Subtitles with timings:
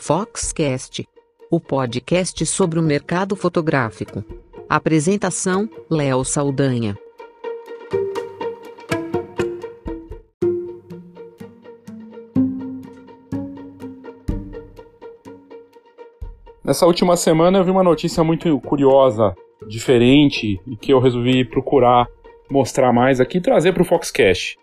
[0.00, 1.06] Foxcast,
[1.50, 4.24] o podcast sobre o mercado fotográfico.
[4.68, 6.96] Apresentação: Léo Saldanha.
[16.64, 19.34] Nessa última semana eu vi uma notícia muito curiosa,
[19.66, 22.06] diferente e que eu resolvi procurar
[22.48, 24.56] mostrar mais aqui e trazer para o Foxcast.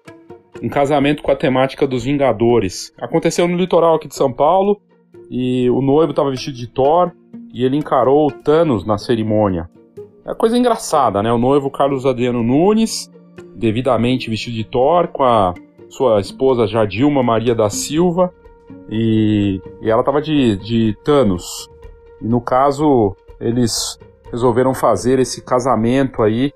[0.63, 2.94] Um casamento com a temática dos Vingadores.
[2.98, 4.81] Aconteceu no litoral aqui de São Paulo
[5.29, 7.11] e o noivo estava vestido de Thor
[7.53, 9.70] e ele encarou o Thanos na cerimônia.
[10.25, 11.31] É coisa engraçada, né?
[11.31, 13.11] O noivo Carlos Adriano Nunes,
[13.55, 15.53] devidamente vestido de Thor, com a
[15.88, 18.34] sua esposa Jadilma Maria da Silva,
[18.89, 21.70] e, e ela estava de, de Thanos.
[22.21, 23.99] E no caso, eles
[24.31, 26.51] resolveram fazer esse casamento aí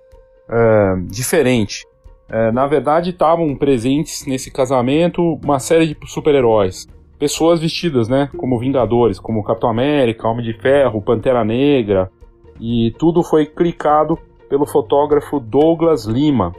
[0.50, 1.86] uh, diferente.
[2.30, 6.88] Uh, na verdade, estavam presentes nesse casamento uma série de super-heróis
[7.20, 12.10] pessoas vestidas, né, como Vingadores, como Capitão América, Homem de Ferro, Pantera Negra,
[12.60, 14.18] e tudo foi clicado
[14.50, 16.56] pelo fotógrafo Douglas Lima.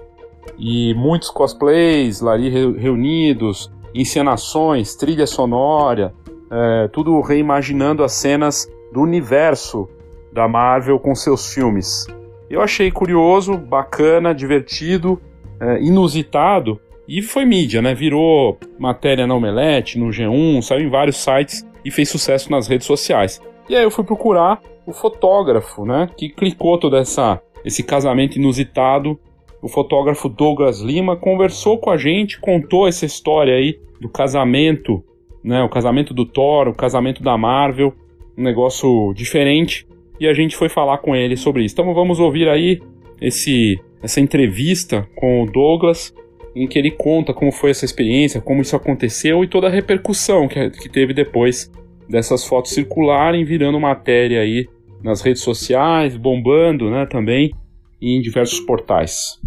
[0.59, 6.15] E muitos cosplays lá reunidos, encenações, trilha sonora,
[6.51, 9.89] é, tudo reimaginando as cenas do universo
[10.33, 12.07] da Marvel com seus filmes.
[12.49, 15.21] Eu achei curioso, bacana, divertido,
[15.61, 16.81] é, inusitado
[17.11, 17.93] e foi mídia, né?
[17.93, 22.87] Virou matéria na Omelete, no G1, saiu em vários sites e fez sucesso nas redes
[22.87, 23.43] sociais.
[23.69, 26.09] E aí eu fui procurar o fotógrafo, né?
[26.17, 29.19] Que clicou todo essa, esse casamento inusitado.
[29.61, 35.03] O fotógrafo Douglas Lima conversou com a gente, contou essa história aí do casamento,
[35.43, 35.65] né?
[35.65, 37.93] O casamento do Thor, o casamento da Marvel,
[38.39, 39.85] um negócio diferente.
[40.21, 41.75] E a gente foi falar com ele sobre isso.
[41.75, 42.81] Então vamos ouvir aí
[43.21, 46.15] esse, essa entrevista com o Douglas
[46.55, 50.49] em que ele conta como foi essa experiência, como isso aconteceu e toda a repercussão
[50.49, 51.71] que, que teve depois
[52.09, 54.69] dessas fotos circularem, virando matéria aí
[55.03, 57.53] nas redes sociais, bombando, né, também
[58.01, 59.39] e em diversos portais.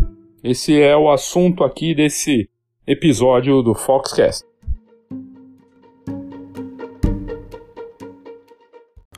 [0.43, 2.49] Esse é o assunto aqui desse
[2.85, 4.45] episódio do Foxcast.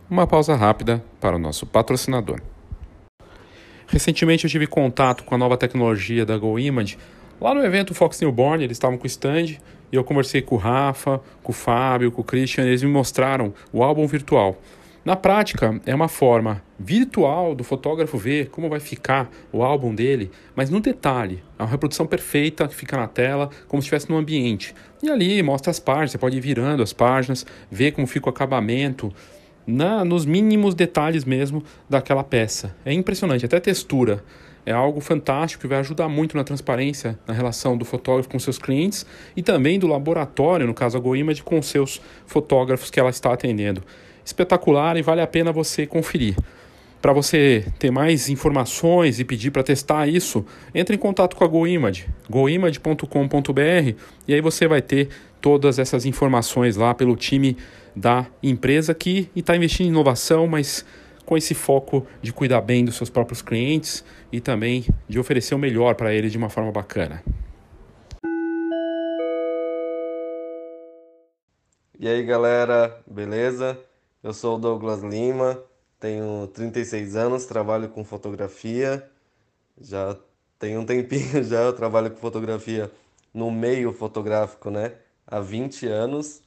[0.10, 2.40] Uma pausa rápida para o nosso patrocinador.
[3.88, 6.98] Recentemente eu tive contato com a nova tecnologia da GoImage
[7.40, 9.58] Lá no evento Fox Newborn, eles estavam com o stand
[9.92, 13.54] e eu conversei com o Rafa, com o Fábio, com o Christian, eles me mostraram
[13.74, 14.58] o álbum virtual.
[15.04, 20.32] Na prática, é uma forma virtual do fotógrafo ver como vai ficar o álbum dele,
[20.56, 21.44] mas no detalhe.
[21.60, 24.74] É uma reprodução perfeita que fica na tela, como se estivesse no ambiente.
[25.04, 28.30] E ali mostra as páginas, você pode ir virando as páginas, ver como fica o
[28.30, 29.14] acabamento,
[29.68, 32.76] na, nos mínimos detalhes mesmo daquela peça.
[32.84, 34.24] É impressionante, até textura
[34.66, 38.58] é algo fantástico que vai ajudar muito na transparência na relação do fotógrafo com seus
[38.58, 39.06] clientes
[39.36, 43.84] e também do laboratório, no caso a GoImage, com seus fotógrafos que ela está atendendo.
[44.26, 46.36] Espetacular e vale a pena você conferir.
[47.00, 50.44] Para você ter mais informações e pedir para testar isso,
[50.74, 53.96] entre em contato com a GoImage, goimage.com.br
[54.28, 55.10] e aí você vai ter
[55.40, 57.56] todas essas informações lá pelo time
[57.96, 60.84] da empresa que está investindo em inovação, mas
[61.26, 65.60] com esse foco de cuidar bem dos seus próprios clientes e também de oferecer o
[65.60, 67.24] melhor para eles de uma forma bacana.
[71.98, 73.80] E aí galera, beleza?
[74.22, 75.64] Eu sou o Douglas Lima,
[76.00, 79.10] tenho 36 anos, trabalho com fotografia,
[79.80, 80.18] já
[80.60, 82.92] tem um tempinho já, eu trabalho com fotografia
[83.34, 84.94] no meio fotográfico, né?
[85.28, 86.42] Há 20 anos.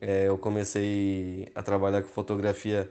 [0.00, 2.90] É, eu comecei a trabalhar com fotografia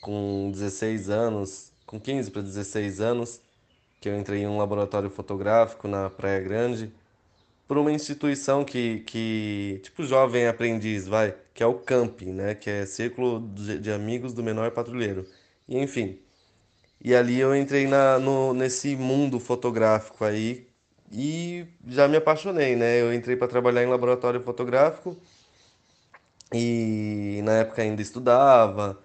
[0.00, 3.40] com 16 anos, com 15 para 16 anos,
[4.00, 6.92] que eu entrei em um laboratório fotográfico na Praia Grande,
[7.66, 12.70] por uma instituição que, que tipo jovem aprendiz, vai, que é o CAMP, né, que
[12.70, 15.26] é Círculo de Amigos do Menor Patrulheiro.
[15.68, 16.18] E enfim,
[17.00, 20.66] e ali eu entrei na, no, nesse mundo fotográfico aí
[21.12, 23.00] e já me apaixonei, né?
[23.00, 25.16] Eu entrei para trabalhar em laboratório fotográfico
[26.52, 28.98] e na época ainda estudava,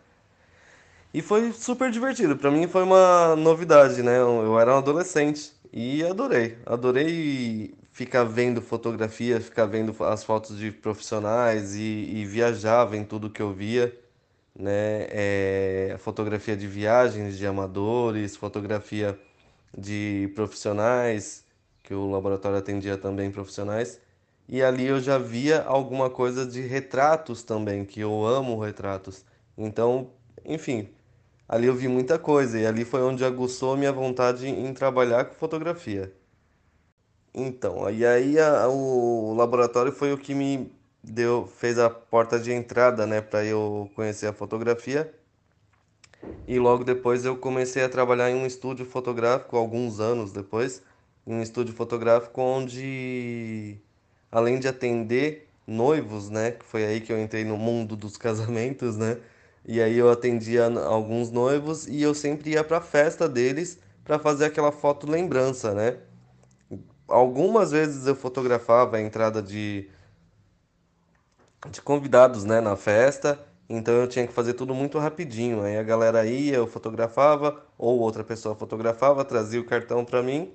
[1.13, 2.38] e foi super divertido.
[2.38, 4.18] Para mim foi uma novidade, né?
[4.19, 6.58] Eu era um adolescente e adorei.
[6.66, 13.30] Adorei ficar vendo fotografia, ficar vendo as fotos de profissionais e, e viajava em tudo
[13.30, 13.94] que eu via,
[14.56, 15.08] né?
[15.10, 19.19] É, fotografia de viagens de amadores, fotografia
[19.78, 21.46] de profissionais,
[21.84, 24.00] que o laboratório atendia também profissionais.
[24.48, 29.25] E ali eu já via alguma coisa de retratos também, que eu amo retratos.
[29.57, 30.10] Então,
[30.46, 30.90] enfim,
[31.51, 35.36] ali eu vi muita coisa e ali foi onde aguçou minha vontade em trabalhar com
[35.36, 36.13] fotografia.
[37.33, 40.71] Então, e aí a, o laboratório foi o que me
[41.03, 45.13] deu, fez a porta de entrada, né, para eu conhecer a fotografia.
[46.48, 50.81] E logo depois eu comecei a trabalhar em um estúdio fotográfico, alguns anos depois,
[51.25, 53.77] em um estúdio fotográfico onde,
[54.31, 58.97] além de atender noivos, né, que foi aí que eu entrei no mundo dos casamentos,
[58.97, 59.18] né,
[59.66, 64.19] e aí eu atendia alguns noivos e eu sempre ia para a festa deles para
[64.19, 65.98] fazer aquela foto lembrança, né.
[67.08, 69.90] Algumas vezes eu fotografava a entrada de
[71.69, 73.40] de convidados, né, na festa.
[73.69, 75.62] Então eu tinha que fazer tudo muito rapidinho.
[75.64, 80.52] Aí a galera ia, eu fotografava, ou outra pessoa fotografava, trazia o cartão para mim.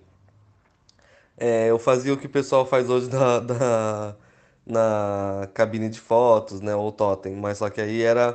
[1.36, 4.16] É, eu fazia o que o pessoal faz hoje na, na,
[4.66, 7.34] na cabine de fotos, né, ou totem.
[7.36, 8.32] Mas só que aí era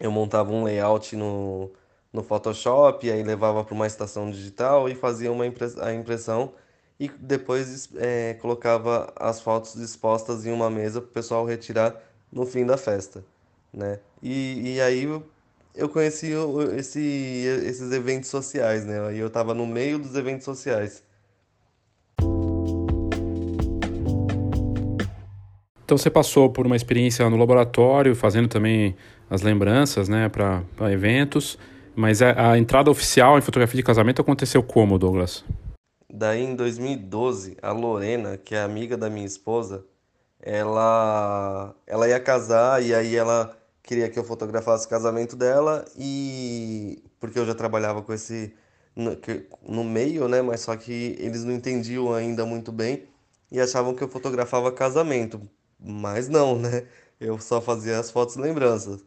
[0.00, 1.70] eu montava um layout no,
[2.12, 6.54] no Photoshop, aí levava para uma estação digital e fazia uma a impressão
[6.98, 12.00] e depois é, colocava as fotos expostas em uma mesa para o pessoal retirar
[12.32, 13.24] no fim da festa,
[13.72, 14.00] né?
[14.22, 15.04] E, e aí
[15.74, 16.32] eu conheci
[16.76, 19.00] esse, esses eventos sociais, né?
[19.08, 21.02] Aí eu estava no meio dos eventos sociais.
[25.90, 28.94] Então você passou por uma experiência no laboratório, fazendo também
[29.28, 31.58] as lembranças, né, para eventos.
[31.96, 35.44] Mas a, a entrada oficial em fotografia de casamento aconteceu como, Douglas?
[36.08, 39.84] Daí em 2012, a Lorena, que é amiga da minha esposa,
[40.40, 43.50] ela ela ia casar e aí ela
[43.82, 48.54] queria que eu fotografasse o casamento dela e porque eu já trabalhava com esse
[48.94, 49.18] no,
[49.68, 53.08] no meio, né, mas só que eles não entendiam ainda muito bem
[53.50, 55.50] e achavam que eu fotografava casamento,
[55.82, 56.86] mas não, né?
[57.20, 59.04] Eu só fazia as fotos lembranças.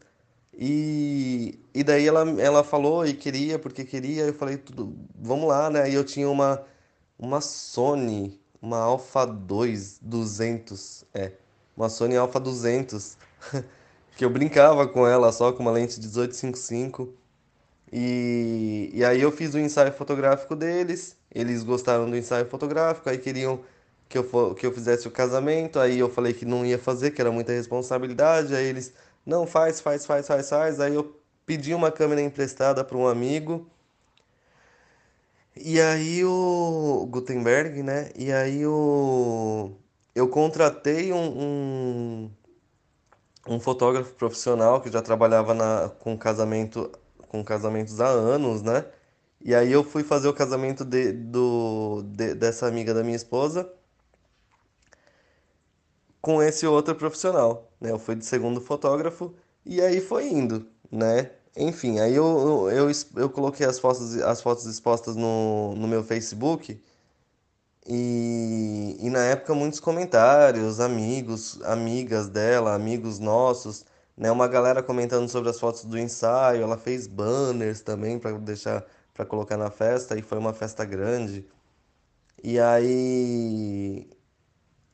[0.54, 5.70] E, e daí ela, ela falou e queria, porque queria, eu falei, tudo, vamos lá,
[5.70, 5.90] né?
[5.90, 6.64] E eu tinha uma
[7.18, 11.34] uma Sony, uma Alpha 2 200, é,
[11.76, 13.18] uma Sony Alpha 200,
[14.18, 17.14] que eu brincava com ela só com uma lente 1855.
[17.92, 23.18] E, e aí eu fiz o ensaio fotográfico deles, eles gostaram do ensaio fotográfico, aí
[23.20, 23.62] queriam
[24.14, 27.22] que eu, que eu fizesse o casamento, aí eu falei que não ia fazer, que
[27.22, 28.94] era muita responsabilidade, aí eles,
[29.26, 33.68] não, faz, faz, faz, faz, faz, aí eu pedi uma câmera emprestada para um amigo,
[35.56, 38.12] e aí o Gutenberg, né?
[38.16, 39.72] E aí o
[40.16, 42.32] eu contratei um, um,
[43.48, 46.92] um fotógrafo profissional que já trabalhava na, com casamento
[47.30, 48.86] com casamentos há anos, né?
[49.42, 53.72] E aí eu fui fazer o casamento de, do, de, dessa amiga da minha esposa
[56.24, 57.92] com esse outro profissional, né?
[57.92, 59.36] Eu fui de segundo fotógrafo
[59.66, 61.32] e aí foi indo, né?
[61.58, 66.04] Enfim, aí eu, eu, eu, eu coloquei as fotos, as fotos expostas no, no meu
[66.04, 66.82] Facebook
[67.86, 73.86] e, e na época muitos comentários, amigos, amigas dela, amigos nossos,
[74.18, 74.32] né?
[74.32, 79.26] Uma galera comentando sobre as fotos do ensaio, ela fez banners também para deixar para
[79.26, 81.46] colocar na festa e foi uma festa grande.
[82.44, 84.08] E aí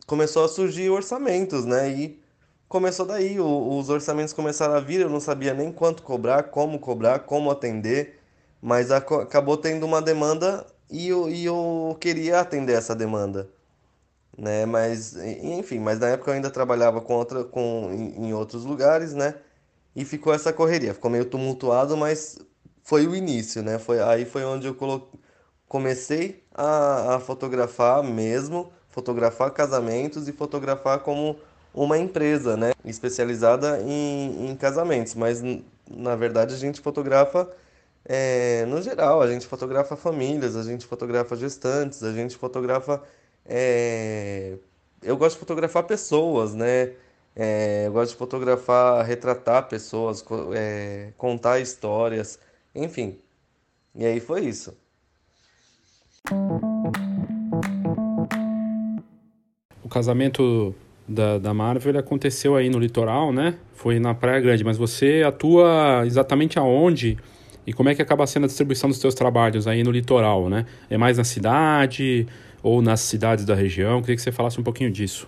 [0.10, 1.88] começou a surgir orçamentos, né?
[1.92, 2.20] E
[2.68, 6.80] começou daí, o, os orçamentos começaram a vir, eu não sabia nem quanto cobrar, como
[6.80, 8.20] cobrar, como atender,
[8.62, 13.50] mas a, acabou tendo uma demanda e eu, e eu queria atender essa demanda.
[14.38, 14.66] Né?
[14.66, 19.14] Mas, enfim, mas na época eu ainda trabalhava com outra, com, em, em outros lugares,
[19.14, 19.36] né?
[19.96, 22.40] E ficou essa correria, ficou meio tumultuado, mas
[22.84, 23.78] foi o início, né?
[23.80, 25.12] Foi, aí foi onde eu colo...
[25.68, 31.38] comecei a, a fotografar mesmo, fotografar casamentos e fotografar como
[31.74, 35.42] uma empresa, né, especializada em, em casamentos, mas
[35.90, 37.48] na verdade a gente fotografa
[38.06, 43.04] é, no geral, a gente fotografa famílias, a gente fotografa gestantes, a gente fotografa.
[43.46, 44.58] É,
[45.04, 46.94] eu gosto de fotografar pessoas, né?
[47.36, 50.24] É, eu gosto de fotografar, retratar pessoas,
[50.56, 52.40] é, contar histórias,
[52.74, 53.18] enfim.
[53.96, 54.76] E aí foi isso.
[59.90, 60.76] O casamento
[61.08, 63.56] da, da Marvel aconteceu aí no litoral, né?
[63.74, 67.18] Foi na Praia Grande, mas você atua exatamente aonde
[67.66, 70.68] e como é que acaba sendo a distribuição dos seus trabalhos aí no litoral, né?
[70.92, 72.28] É mais na cidade
[72.62, 74.00] ou nas cidades da região?
[74.02, 75.28] Queria que você falasse um pouquinho disso.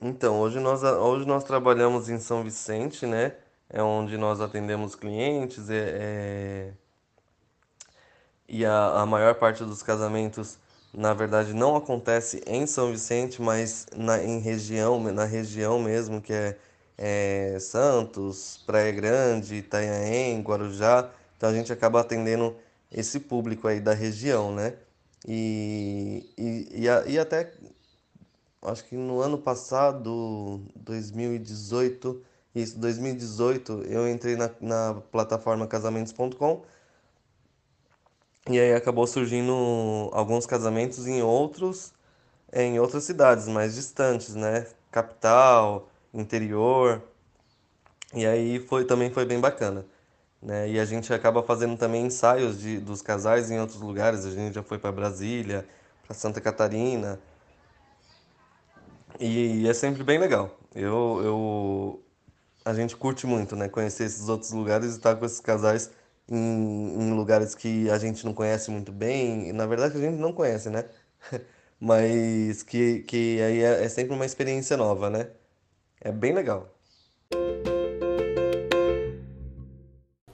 [0.00, 3.32] Então, hoje nós, hoje nós trabalhamos em São Vicente, né?
[3.68, 6.70] É onde nós atendemos clientes é, é...
[8.48, 10.56] e a, a maior parte dos casamentos
[10.92, 16.32] na verdade não acontece em São Vicente, mas na, em região, na região mesmo, que
[16.32, 16.56] é,
[16.96, 21.10] é Santos, Praia Grande, Itanhaém, Guarujá.
[21.36, 22.56] Então a gente acaba atendendo
[22.90, 24.74] esse público aí da região, né?
[25.26, 27.52] E, e, e, a, e até
[28.62, 32.22] acho que no ano passado, 2018,
[32.54, 36.62] isso, 2018, eu entrei na, na plataforma casamentos.com
[38.48, 39.52] e aí acabou surgindo
[40.12, 41.92] alguns casamentos em outros,
[42.52, 44.66] em outras cidades mais distantes, né?
[44.90, 47.02] Capital, interior.
[48.14, 49.84] E aí foi também foi bem bacana,
[50.42, 50.68] né?
[50.70, 54.24] E a gente acaba fazendo também ensaios de, dos casais em outros lugares.
[54.24, 55.66] A gente já foi para Brasília,
[56.06, 57.20] para Santa Catarina.
[59.20, 60.58] E é sempre bem legal.
[60.74, 62.02] Eu, eu
[62.64, 63.68] a gente curte muito, né?
[63.68, 65.90] Conhecer esses outros lugares e estar com esses casais
[66.30, 69.52] em, em lugares que a gente não conhece muito bem.
[69.52, 70.84] Na verdade, a gente não conhece, né?
[71.80, 75.28] Mas que, que aí é, é sempre uma experiência nova, né?
[76.00, 76.74] É bem legal.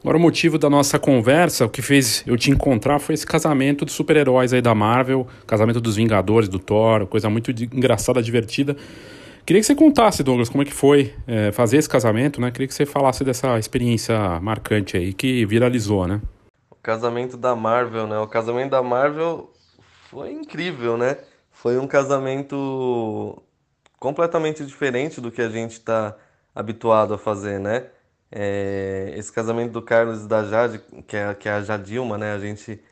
[0.04, 3.86] Agora, o motivo da nossa conversa, o que fez eu te encontrar foi esse casamento
[3.86, 8.76] de super-heróis aí da Marvel, casamento dos Vingadores, do Thor, coisa muito engraçada, divertida.
[9.46, 12.50] Queria que você contasse, Douglas, como é que foi é, fazer esse casamento, né?
[12.50, 16.22] Queria que você falasse dessa experiência marcante aí que viralizou, né?
[16.70, 18.18] O casamento da Marvel, né?
[18.18, 19.52] O casamento da Marvel
[20.08, 21.18] foi incrível, né?
[21.52, 23.42] Foi um casamento
[23.98, 26.16] completamente diferente do que a gente está
[26.54, 27.88] habituado a fazer, né?
[28.32, 32.32] É, esse casamento do Carlos e da Jade, que é, que é a Jadilma, né?
[32.32, 32.82] A gente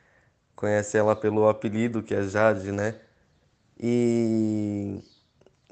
[0.55, 2.97] conhece ela pelo apelido que é Jade, né?
[3.81, 5.01] E,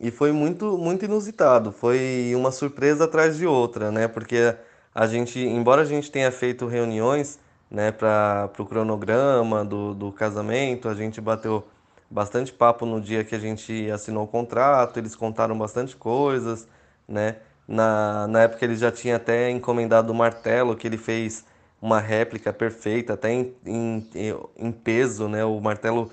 [0.00, 1.70] e foi muito, muito inusitado.
[1.72, 4.08] Foi uma surpresa atrás de outra, né?
[4.08, 4.56] Porque
[4.94, 7.38] a gente, embora a gente tenha feito reuniões,
[7.70, 11.64] né, para o cronograma do, do casamento, a gente bateu
[12.10, 16.66] bastante papo no dia que a gente assinou o contrato, eles contaram bastante coisas,
[17.08, 17.36] né?
[17.68, 21.44] Na, na época ele já tinha até encomendado o martelo, que ele fez
[21.80, 24.08] uma réplica perfeita, até em, em,
[24.56, 25.44] em peso, né?
[25.44, 26.10] O martelo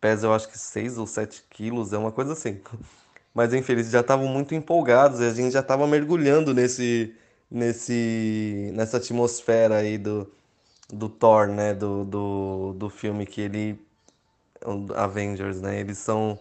[0.00, 2.60] pesa, eu acho que 6 ou 7 quilos, é uma coisa assim.
[3.34, 7.14] Mas enfim, eles já estavam muito empolgados e a gente já estava mergulhando nesse,
[7.50, 10.30] nesse, nessa atmosfera aí do,
[10.90, 11.74] do Thor, né?
[11.74, 13.80] Do, do, do filme que ele.
[14.96, 15.80] Avengers, né?
[15.80, 16.38] Eles são,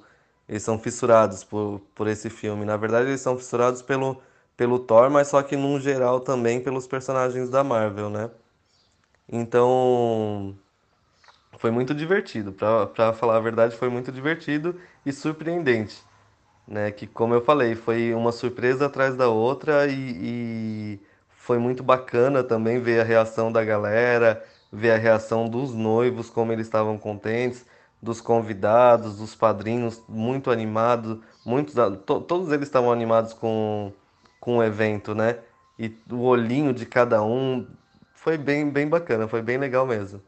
[0.48, 2.66] eles são fissurados por, por esse filme.
[2.66, 4.22] Na verdade, eles são fissurados pelo
[4.56, 8.30] pelo Thor, mas só que num geral também pelos personagens da Marvel, né?
[9.28, 10.56] Então,
[11.58, 16.04] foi muito divertido, para falar a verdade, foi muito divertido e surpreendente,
[16.68, 16.92] né?
[16.92, 22.44] Que como eu falei, foi uma surpresa atrás da outra e, e foi muito bacana
[22.44, 27.66] também ver a reação da galera, ver a reação dos noivos, como eles estavam contentes,
[28.02, 33.92] dos convidados, dos padrinhos, muito animados, muitos, to, todos eles estavam animados com
[34.44, 35.40] com o evento, né?
[35.80, 37.66] E o olhinho de cada um
[38.14, 40.22] foi bem, bem bacana, foi bem legal mesmo.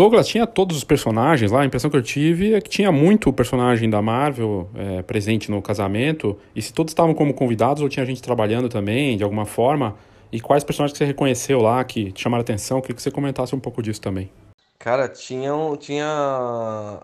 [0.00, 1.60] Douglas tinha todos os personagens lá.
[1.60, 5.60] A impressão que eu tive é que tinha muito personagem da Marvel é, presente no
[5.60, 6.38] casamento.
[6.56, 9.94] E se todos estavam como convidados ou tinha gente trabalhando também, de alguma forma.
[10.32, 12.80] E quais personagens que você reconheceu lá que te chamaram a atenção?
[12.80, 14.32] Queria que você comentasse um pouco disso também.
[14.78, 17.02] Cara, tinham, tinha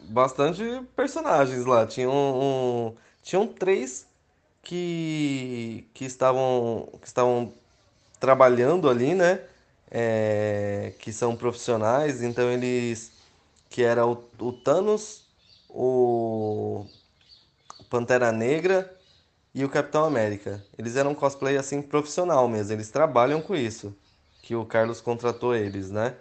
[0.00, 0.62] bastante
[0.94, 1.86] personagens lá.
[1.86, 4.06] Tinham, um, tinham três
[4.62, 7.54] que, que estavam, que estavam
[8.20, 9.40] trabalhando ali, né?
[9.96, 13.12] É, que são profissionais, então eles
[13.70, 15.24] que era o, o Thanos,
[15.68, 16.84] o
[17.88, 18.92] Pantera Negra
[19.54, 20.64] e o Capitão América.
[20.78, 23.96] Eles eram cosplay assim profissional mesmo, eles trabalham com isso,
[24.42, 26.16] que o Carlos contratou eles, né?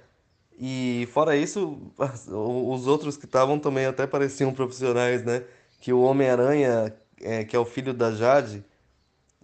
[0.59, 1.91] E fora isso,
[2.29, 5.43] os outros que estavam também até pareciam profissionais, né?
[5.79, 8.63] Que o Homem-Aranha, é, que é o filho da Jade,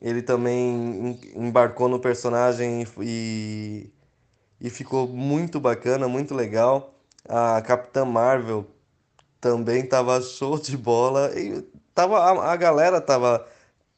[0.01, 3.91] ele também embarcou no personagem e,
[4.61, 6.93] e ficou muito bacana, muito legal.
[7.27, 8.65] A Capitã Marvel
[9.39, 11.31] também tava show de bola.
[11.39, 11.63] E
[11.93, 13.47] tava, a, a galera tava,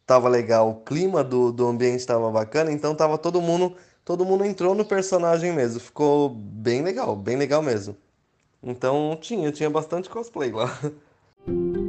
[0.06, 4.44] tava legal, o clima do, do ambiente tava bacana, então tava todo mundo todo mundo
[4.44, 5.80] entrou no personagem mesmo.
[5.80, 7.96] Ficou bem legal, bem legal mesmo.
[8.62, 10.78] Então tinha, tinha bastante cosplay lá.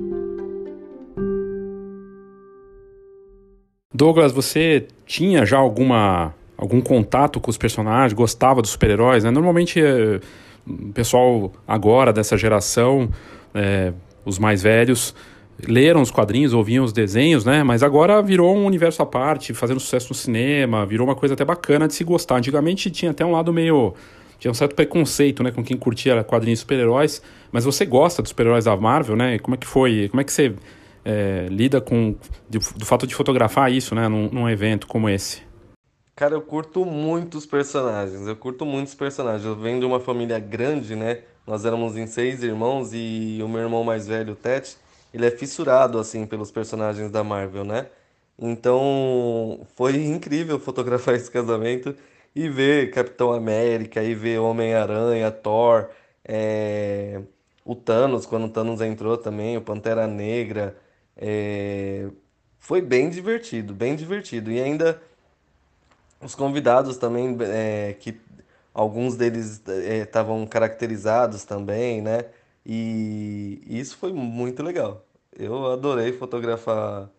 [3.94, 8.12] Douglas, você tinha já alguma algum contato com os personagens?
[8.12, 9.24] Gostava dos super-heróis?
[9.24, 9.30] Né?
[9.30, 10.20] Normalmente, é,
[10.66, 13.10] o pessoal agora dessa geração,
[13.52, 13.92] é,
[14.24, 15.12] os mais velhos,
[15.66, 17.64] leram os quadrinhos, ouviam os desenhos, né?
[17.64, 21.44] Mas agora virou um universo à parte, fazendo sucesso no cinema, virou uma coisa até
[21.44, 22.36] bacana de se gostar.
[22.36, 23.94] Antigamente tinha até um lado meio.
[24.38, 27.22] Tinha um certo preconceito, né, com quem curtia quadrinhos super-heróis.
[27.52, 29.38] Mas você gosta dos super-heróis da Marvel, né?
[29.38, 30.08] Como é que foi?
[30.10, 30.54] Como é que você
[31.04, 32.14] é, lida com
[32.48, 35.42] do, do, fato de fotografar isso, né, num, num evento como esse?
[36.14, 38.26] Cara, eu curto muitos personagens.
[38.26, 39.44] Eu curto muitos personagens.
[39.44, 41.24] Eu venho de uma família grande, né?
[41.46, 44.76] Nós éramos em seis irmãos e o meu irmão mais velho, o Ted,
[45.12, 47.90] ele é fissurado assim pelos personagens da Marvel, né?
[48.38, 51.96] Então, foi incrível fotografar esse casamento
[52.34, 55.90] e ver Capitão América, e ver Homem-Aranha, Thor,
[56.24, 57.20] é,
[57.64, 60.76] o Thanos, quando o Thanos entrou também, o Pantera Negra.
[61.16, 62.08] é,
[62.58, 64.50] Foi bem divertido, bem divertido.
[64.50, 65.00] E ainda
[66.22, 68.20] os convidados também, é, que
[68.74, 72.26] alguns deles é, estavam caracterizados também, né?
[72.64, 75.04] E isso foi muito legal.
[75.32, 77.10] Eu adorei fotografar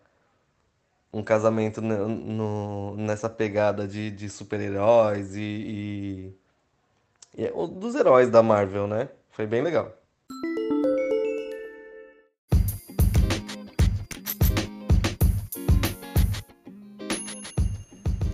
[1.12, 6.34] um casamento ne- no- nessa pegada de, de super-heróis e, e,
[7.36, 9.08] e é dos heróis da Marvel, né?
[9.30, 9.92] Foi bem legal.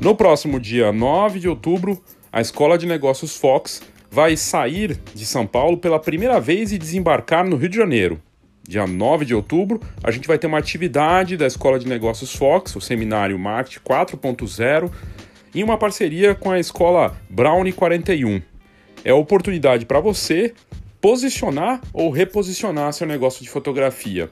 [0.00, 2.02] No próximo dia 9 de outubro,
[2.32, 7.46] a Escola de Negócios Fox vai sair de São Paulo pela primeira vez e desembarcar
[7.46, 8.18] no Rio de Janeiro.
[8.66, 12.74] Dia 9 de outubro, a gente vai ter uma atividade da Escola de Negócios Fox,
[12.76, 14.90] o seminário Marketing 4.0,
[15.54, 18.40] em uma parceria com a Escola Brownie 41.
[19.04, 20.54] É oportunidade para você
[20.98, 24.30] posicionar ou reposicionar seu negócio de fotografia.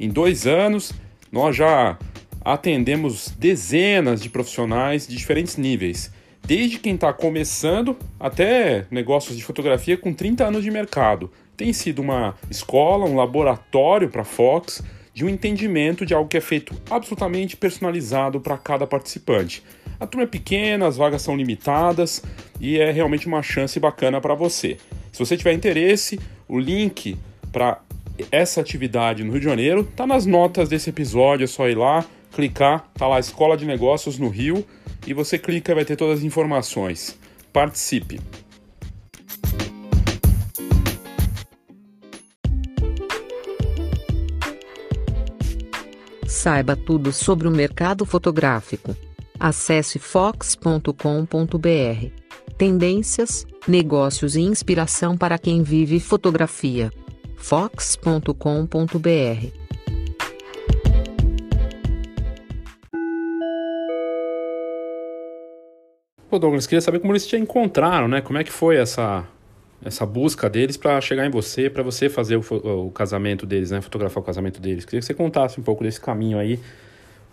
[0.00, 0.90] Em dois anos,
[1.30, 1.98] nós já
[2.44, 6.12] atendemos dezenas de profissionais de diferentes níveis,
[6.44, 11.30] desde quem está começando até negócios de fotografia com 30 anos de mercado.
[11.56, 14.82] Tem sido uma escola, um laboratório para Fox
[15.14, 19.62] de um entendimento de algo que é feito absolutamente personalizado para cada participante.
[20.00, 22.22] A turma é pequena, as vagas são limitadas
[22.60, 24.78] e é realmente uma chance bacana para você.
[25.12, 26.18] Se você tiver interesse,
[26.48, 27.16] o link
[27.52, 27.80] para
[28.30, 32.04] essa atividade no Rio de Janeiro tá nas notas desse episódio, é só ir lá,
[32.32, 34.66] clicar, tá lá Escola de Negócios no Rio
[35.06, 37.18] e você clica e vai ter todas as informações.
[37.52, 38.20] Participe!
[46.26, 48.96] Saiba tudo sobre o mercado fotográfico.
[49.38, 50.92] Acesse fox.com.br.
[52.58, 56.90] Tendências, negócios e inspiração para quem vive fotografia.
[57.36, 59.61] fox.com.br.
[66.32, 68.22] Pô, Douglas, queria saber como eles te encontraram, né?
[68.22, 69.28] Como é que foi essa,
[69.84, 73.82] essa busca deles para chegar em você, para você fazer o, o casamento deles, né?
[73.82, 74.86] Fotografar o casamento deles.
[74.86, 76.58] Queria que você contasse um pouco desse caminho aí,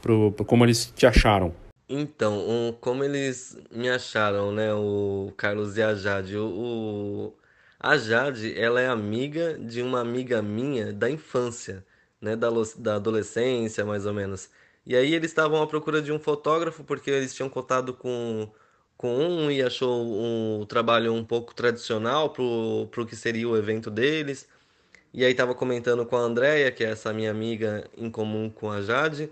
[0.01, 1.53] pro, pro como eles te acharam.
[1.87, 4.73] Então, um- como eles me acharam, né?
[4.73, 6.35] O Carlos e a Jade.
[6.35, 7.33] O, o-
[7.79, 11.85] a Jade, ela é amiga de uma amiga minha da infância,
[12.19, 12.35] né?
[12.35, 14.49] Da, da adolescência, mais ou menos.
[14.85, 18.49] E aí eles estavam à procura de um fotógrafo porque eles tinham contado com,
[18.99, 23.55] com um e achou um, o trabalho um pouco tradicional pro, pro que seria o
[23.55, 24.45] evento deles.
[25.13, 28.69] E aí tava comentando com a Andrea, que é essa minha amiga em comum com
[28.69, 29.31] a Jade.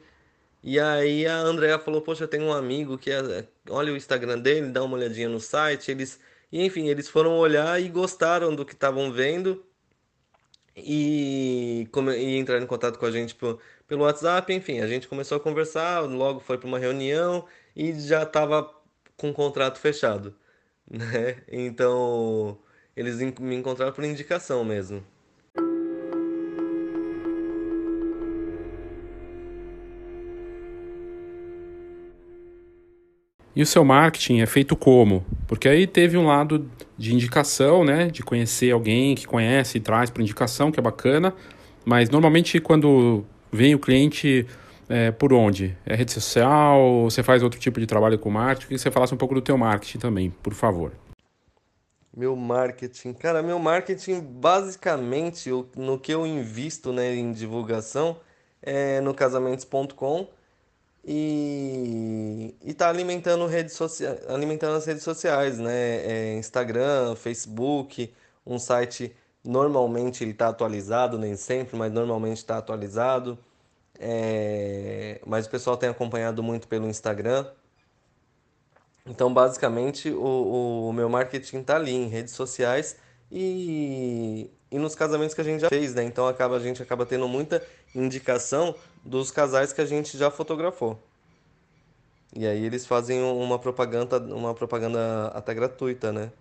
[0.64, 4.40] E aí a Andrea falou, poxa, eu tenho um amigo que é, olha o Instagram
[4.40, 6.18] dele, dá uma olhadinha no site, eles,
[6.50, 9.66] e enfim, eles foram olhar e gostaram do que estavam vendo
[10.78, 15.10] e, come, e entraram em contato com a gente pelo, pelo WhatsApp, enfim, a gente
[15.10, 18.77] começou a conversar, logo foi para uma reunião e já estava
[19.18, 20.34] com o contrato fechado,
[20.90, 21.38] né?
[21.52, 22.58] Então,
[22.96, 25.04] eles me encontraram por indicação mesmo.
[33.56, 35.26] E o seu marketing é feito como?
[35.48, 38.06] Porque aí teve um lado de indicação, né?
[38.06, 41.34] De conhecer alguém que conhece e traz por indicação, que é bacana.
[41.84, 44.46] Mas normalmente quando vem o cliente,
[44.90, 45.78] é, por onde?
[45.86, 47.04] É rede social?
[47.04, 48.68] Você faz outro tipo de trabalho com marketing?
[48.68, 50.92] Que você falasse um pouco do teu marketing também, por favor.
[52.16, 58.18] Meu marketing, cara, meu marketing basicamente no que eu invisto, né, em divulgação
[58.60, 60.28] é no casamentos.com
[61.06, 68.12] e, e tá alimentando redes sociais, alimentando as redes sociais, né, é, Instagram, Facebook,
[68.44, 73.38] um site normalmente ele tá atualizado, nem sempre, mas normalmente está atualizado.
[74.00, 77.46] É, mas o pessoal tem acompanhado muito pelo Instagram.
[79.06, 82.98] Então, basicamente, o, o meu marketing tá ali em redes sociais
[83.32, 86.04] e, e nos casamentos que a gente já fez, né?
[86.04, 87.64] Então acaba, a gente acaba tendo muita
[87.96, 91.02] indicação dos casais que a gente já fotografou.
[92.36, 96.32] E aí eles fazem uma propaganda, uma propaganda até gratuita, né?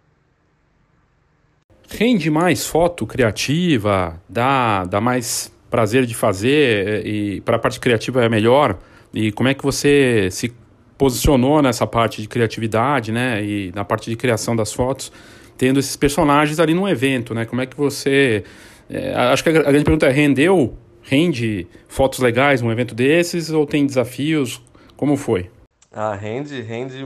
[1.89, 7.79] Rende mais foto criativa, dá, dá mais prazer de fazer eh, e para a parte
[7.79, 8.79] criativa é melhor.
[9.13, 10.55] E como é que você se
[10.97, 13.45] posicionou nessa parte de criatividade, né?
[13.45, 15.13] E na parte de criação das fotos,
[15.59, 17.45] tendo esses personagens ali num evento, né?
[17.45, 18.43] Como é que você.
[18.89, 20.75] É, acho que a grande pergunta é: rendeu?
[21.03, 24.63] Rende fotos legais num evento desses ou tem desafios?
[24.97, 25.51] Como foi?
[25.93, 27.05] Ah, rende, rende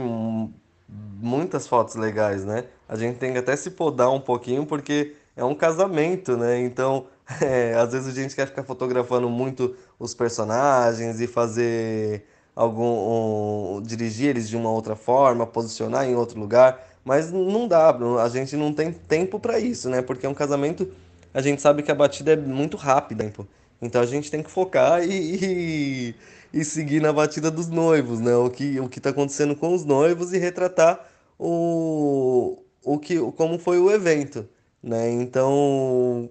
[1.21, 2.67] muitas fotos legais, né?
[2.89, 6.61] A gente tem que até se podar um pouquinho porque é um casamento, né?
[6.61, 7.07] Então,
[7.41, 13.83] é, às vezes a gente quer ficar fotografando muito os personagens e fazer algum um,
[13.83, 18.57] dirigir eles de uma outra forma, posicionar em outro lugar, mas não dá, a gente
[18.57, 20.03] não tem tempo para isso, né?
[20.03, 20.91] Porque é um casamento,
[21.33, 23.33] a gente sabe que a batida é muito rápida,
[23.81, 26.15] então a gente tem que focar e, e,
[26.53, 28.35] e seguir na batida dos noivos, né?
[28.35, 33.59] O que o que está acontecendo com os noivos e retratar o, o que como
[33.59, 34.47] foi o evento,
[34.83, 35.11] né?
[35.11, 36.29] Então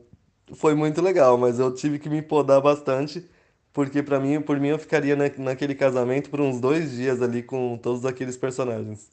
[0.53, 3.23] foi muito legal, mas eu tive que me podar bastante
[3.71, 7.43] porque para mim, por mim, eu ficaria na, naquele casamento por uns dois dias ali
[7.43, 9.09] com todos aqueles personagens.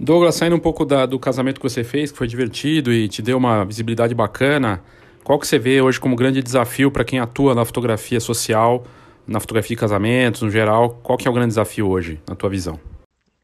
[0.00, 3.20] Douglas, saindo um pouco da, do casamento que você fez, que foi divertido e te
[3.20, 4.80] deu uma visibilidade bacana,
[5.22, 8.84] qual que você vê hoje como grande desafio para quem atua na fotografia social,
[9.26, 10.98] na fotografia de casamentos, no geral?
[11.02, 12.80] Qual que é o grande desafio hoje, na tua visão?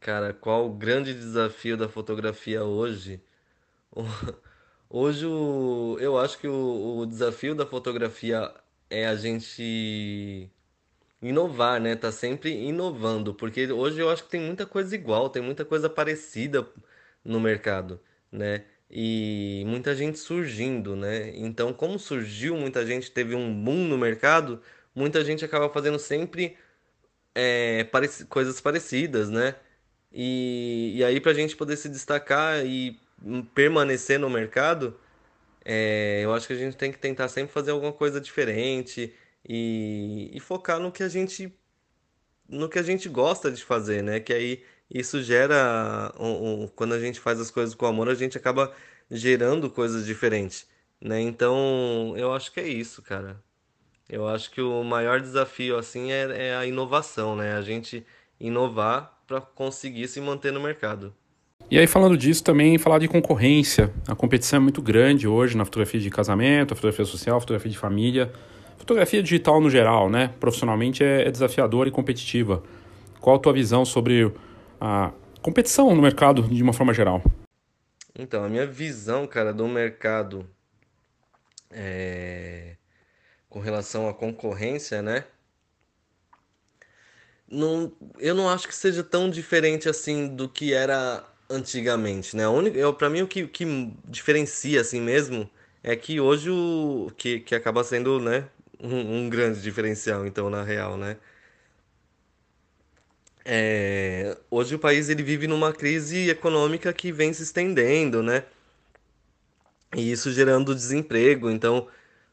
[0.05, 3.19] Cara, qual o grande desafio da fotografia hoje?
[4.89, 8.53] Hoje eu acho que o, desafio da fotografia
[8.89, 10.49] é a gente
[11.21, 11.95] inovar, né?
[11.95, 15.89] Tá sempre inovando, porque hoje eu acho que tem muita coisa igual, tem muita coisa
[15.89, 16.67] parecida
[17.23, 17.99] no mercado,
[18.31, 18.65] né?
[18.89, 21.31] E muita gente surgindo, né?
[21.35, 24.61] Então, como surgiu, muita gente teve um boom no mercado,
[24.95, 26.57] muita gente acaba fazendo sempre
[27.35, 27.87] é,
[28.29, 29.55] coisas parecidas, né?
[30.15, 32.97] E, e aí, pra gente poder se destacar e
[33.53, 34.97] permanecer no mercado,
[35.65, 39.13] é, eu acho que a gente tem que tentar sempre fazer alguma coisa diferente
[39.47, 41.53] e, e focar no que a gente
[42.47, 44.19] no que a gente gosta de fazer, né?
[44.19, 48.15] Que aí isso gera um, um, quando a gente faz as coisas com amor, a
[48.15, 48.73] gente acaba
[49.09, 50.67] gerando coisas diferentes,
[51.01, 51.19] né?
[51.21, 53.41] Então, eu acho que é isso, cara.
[54.09, 57.55] Eu acho que o maior desafio assim é, é a inovação, né?
[57.55, 58.05] A gente
[58.39, 61.13] inovar para conseguir se manter no mercado.
[61.69, 63.91] E aí, falando disso, também falar de concorrência.
[64.07, 68.31] A competição é muito grande hoje na fotografia de casamento, fotografia social, fotografia de família.
[68.77, 70.33] Fotografia digital no geral, né?
[70.39, 72.61] Profissionalmente é, é desafiadora e competitiva.
[73.19, 74.31] Qual a tua visão sobre
[74.79, 75.11] a
[75.41, 77.23] competição no mercado de uma forma geral?
[78.17, 80.47] Então, a minha visão, cara, do mercado
[81.71, 82.75] é...
[83.49, 85.23] com relação à concorrência, né?
[87.55, 92.47] Não, eu não acho que seja tão diferente assim do que era antigamente, né?
[92.47, 93.65] Única, para mim o que, que
[94.05, 95.49] diferencia assim mesmo
[95.83, 100.63] é que hoje o que, que acaba sendo, né, um, um grande diferencial, então na
[100.63, 101.17] real, né?
[103.43, 108.43] É, hoje o país ele vive numa crise econômica que vem se estendendo, né?
[109.95, 111.49] E isso gerando desemprego.
[111.49, 111.87] Então,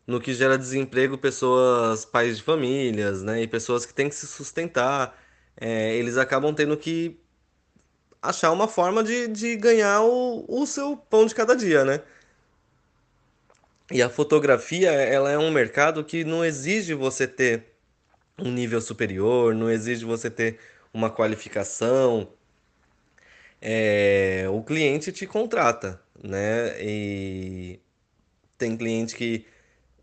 [0.07, 3.43] no que gera desemprego, pessoas, pais de famílias, né?
[3.43, 5.17] E pessoas que têm que se sustentar,
[5.57, 7.21] é, eles acabam tendo que
[8.21, 12.01] achar uma forma de, de ganhar o, o seu pão de cada dia, né?
[13.91, 17.75] E a fotografia, ela é um mercado que não exige você ter
[18.39, 20.59] um nível superior, não exige você ter
[20.93, 22.33] uma qualificação.
[23.61, 26.83] É, o cliente te contrata, né?
[26.83, 27.81] E
[28.59, 29.47] tem cliente que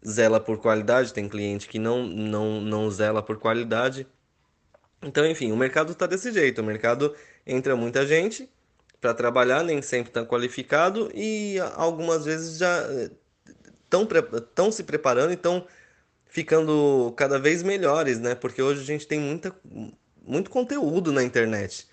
[0.06, 4.08] zela por qualidade, tem cliente que não, não, não zela por qualidade.
[5.02, 6.62] Então, enfim, o mercado está desse jeito.
[6.62, 8.50] O mercado entra muita gente
[9.00, 12.86] para trabalhar, nem sempre está qualificado e algumas vezes já
[13.86, 14.08] estão
[14.68, 15.66] eh, se preparando e estão
[16.26, 18.36] ficando cada vez melhores, né?
[18.36, 19.56] Porque hoje a gente tem muita,
[20.22, 21.88] muito conteúdo na internet,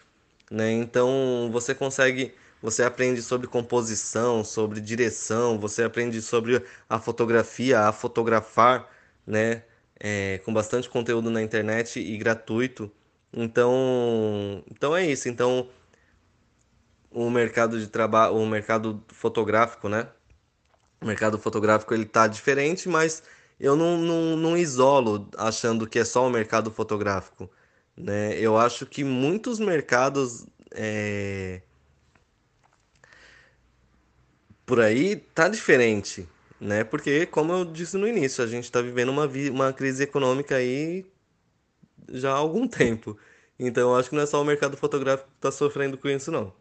[0.51, 0.73] né?
[0.73, 2.35] Então você consegue,
[2.67, 8.91] você aprende sobre composição, sobre direção, você aprende sobre a fotografia, a fotografar,
[9.25, 9.63] né?
[10.01, 12.91] É, com bastante conteúdo na internet e gratuito.
[13.33, 15.29] Então, então é isso.
[15.29, 15.69] Então,
[17.11, 20.09] o mercado de trabalho, o mercado fotográfico, né?
[21.01, 23.23] O mercado fotográfico ele tá diferente, mas
[23.61, 27.49] eu não, não, não isolo achando que é só o mercado fotográfico,
[27.97, 28.37] né?
[28.41, 31.63] Eu acho que muitos mercados é...
[34.67, 36.29] por aí tá diferente,
[36.61, 36.83] né?
[36.83, 41.07] Porque, como eu disse no início, a gente está vivendo uma, uma crise econômica aí
[42.11, 43.17] já há algum tempo.
[43.59, 46.31] Então eu acho que não é só o mercado fotográfico que está sofrendo com isso,
[46.33, 46.53] não.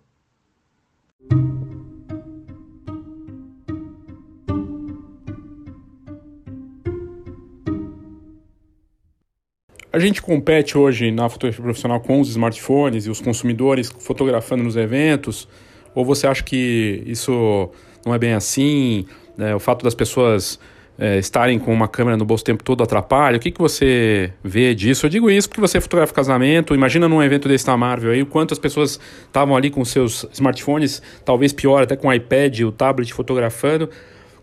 [9.92, 14.76] A gente compete hoje na fotografia profissional com os smartphones e os consumidores fotografando nos
[14.76, 15.48] eventos?
[15.96, 17.72] Ou você acha que isso
[18.06, 19.08] não é bem assim?
[19.38, 19.56] Né?
[19.56, 20.60] O fato das pessoas
[20.98, 23.38] é, estarem com uma câmera no bolso o tempo todo atrapalha?
[23.38, 25.06] O que, que você vê disso?
[25.06, 26.76] Eu digo isso porque você fotografa casamento.
[26.76, 31.54] Imagina num evento desse da Marvel aí, quantas pessoas estavam ali com seus smartphones, talvez
[31.54, 33.90] pior, até com o iPad, o tablet fotografando.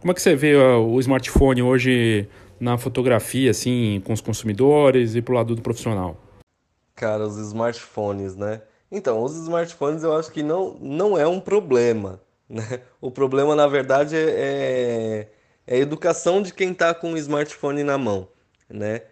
[0.01, 2.27] Como é que você vê o smartphone hoje
[2.59, 6.17] na fotografia, assim, com os consumidores e pro lado do profissional?
[6.95, 8.61] Cara, os smartphones, né?
[8.92, 12.83] Então, os smartphones eu acho que não, não é um problema, né?
[13.00, 15.28] O problema, na verdade, é, é
[15.66, 18.28] é a educação de quem está com o smartphone na mão,
[18.68, 19.02] né?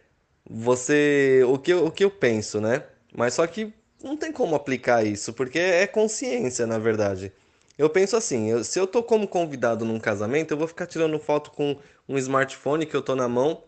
[0.48, 2.84] Você, o que, o que eu penso, né?
[3.14, 7.32] Mas só que não tem como aplicar isso, porque é consciência, na verdade.
[7.78, 11.18] Eu penso assim, eu, se eu tô como convidado num casamento, eu vou ficar tirando
[11.18, 11.76] foto com
[12.08, 13.62] um smartphone que eu tô na mão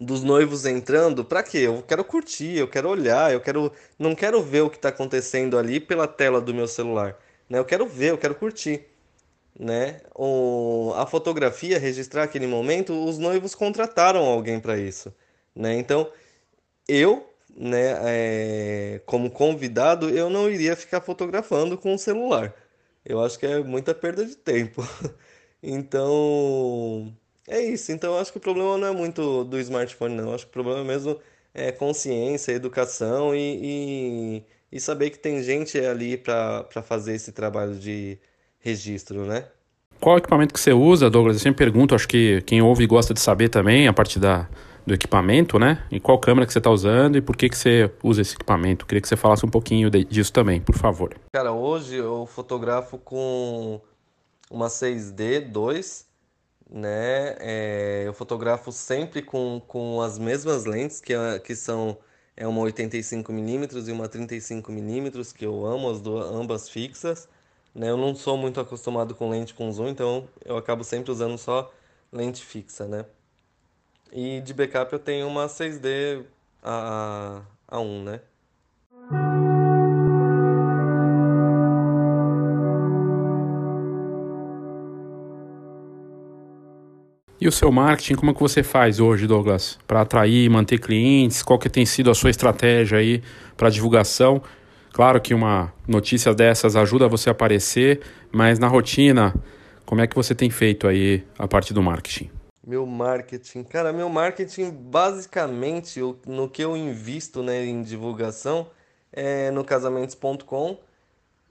[0.00, 1.58] dos noivos entrando, para quê?
[1.58, 5.58] Eu quero curtir, eu quero olhar, eu quero não quero ver o que está acontecendo
[5.58, 7.16] ali pela tela do meu celular,
[7.48, 7.58] né?
[7.58, 8.86] Eu quero ver, eu quero curtir
[9.58, 10.00] né?
[10.14, 15.14] O, a fotografia, registrar aquele momento, os noivos contrataram alguém para isso,
[15.54, 15.74] né?
[15.78, 16.10] Então,
[16.88, 22.54] eu, né, é, como convidado, eu não iria ficar fotografando com o celular.
[23.04, 24.82] Eu acho que é muita perda de tempo.
[25.66, 27.16] Então,
[27.48, 27.92] é isso.
[27.92, 30.28] Então, eu acho que o problema não é muito do smartphone, não.
[30.28, 31.18] Eu acho que o problema mesmo
[31.52, 37.76] é consciência, educação e, e, e saber que tem gente ali para fazer esse trabalho
[37.76, 38.18] de
[38.58, 39.46] registro, né?
[40.00, 41.36] Qual equipamento que você usa, Douglas?
[41.36, 44.48] Eu sempre pergunto, acho que quem ouve gosta de saber também, a partir da,
[44.86, 45.82] do equipamento, né?
[45.90, 48.86] E qual câmera que você está usando e por que, que você usa esse equipamento?
[48.86, 51.14] Queria que você falasse um pouquinho de, disso também, por favor.
[51.32, 53.80] Cara, hoje eu fotografo com
[54.50, 56.06] uma 6D 2,
[56.70, 57.36] né?
[57.40, 61.98] É, eu fotografo sempre com, com as mesmas lentes, que, é, que são
[62.36, 67.28] é uma 85mm e uma 35mm, que eu amo, as duas, ambas fixas.
[67.74, 67.90] Né?
[67.90, 71.72] Eu não sou muito acostumado com lente com zoom, então eu acabo sempre usando só
[72.12, 73.06] lente fixa, né?
[74.12, 76.24] E de backup eu tenho uma 6D
[76.62, 78.20] a, a 1, né?
[87.44, 90.78] E o seu marketing, como é que você faz hoje, Douglas, para atrair e manter
[90.78, 91.42] clientes?
[91.42, 93.22] Qual que tem sido a sua estratégia aí
[93.54, 94.40] para divulgação?
[94.94, 98.00] Claro que uma notícia dessas ajuda você a aparecer,
[98.32, 99.34] mas na rotina,
[99.84, 102.30] como é que você tem feito aí a parte do marketing?
[102.66, 108.68] Meu marketing, cara, meu marketing basicamente no que eu invisto né, em divulgação
[109.12, 110.78] é no casamentos.com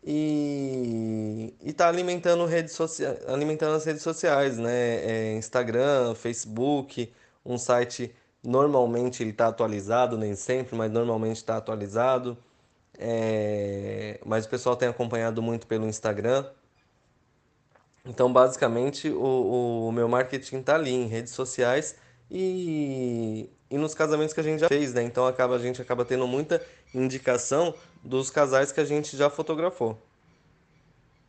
[0.06, 5.32] e, e tá alimentando redes sociais, alimentando as redes sociais, né?
[5.32, 7.12] É Instagram, Facebook,
[7.46, 8.14] um site
[8.44, 12.38] normalmente ele está atualizado, nem sempre, mas normalmente está atualizado.
[12.98, 16.46] É, mas o pessoal tem acompanhado muito pelo Instagram.
[18.06, 21.96] Então, basicamente, o, o meu marketing está ali em redes sociais
[22.30, 25.02] e, e nos casamentos que a gente já fez, né?
[25.04, 26.62] Então, acaba, a gente acaba tendo muita
[26.94, 29.98] indicação dos casais que a gente já fotografou.